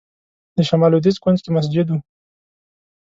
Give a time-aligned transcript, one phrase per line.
[0.55, 1.97] د شمال لوېدیځ کونج کې مسجد و.